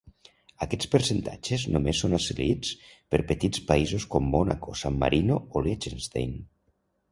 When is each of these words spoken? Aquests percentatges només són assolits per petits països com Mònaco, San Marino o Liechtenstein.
Aquests 0.65 0.87
percentatges 0.93 1.65
només 1.75 2.01
són 2.05 2.17
assolits 2.19 2.71
per 3.15 3.21
petits 3.33 3.63
països 3.69 4.09
com 4.17 4.33
Mònaco, 4.39 4.77
San 4.83 4.99
Marino 5.05 5.41
o 5.61 5.65
Liechtenstein. 5.69 6.37